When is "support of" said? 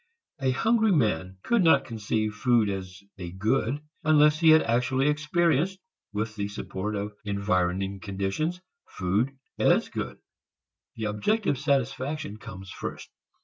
6.47-7.13